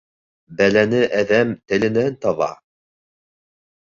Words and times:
Бәләне 0.61 1.01
әҙәм 1.19 1.53
теленән 1.73 2.19
таба 2.25 2.49